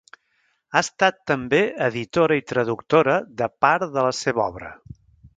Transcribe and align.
Ha 0.71 0.79
estat 0.85 1.17
també 1.31 1.59
editora 1.87 2.37
i 2.39 2.43
traductora 2.51 3.17
de 3.41 3.49
part 3.65 3.87
de 3.99 4.07
la 4.07 4.15
seva 4.21 4.47
obra. 4.47 4.73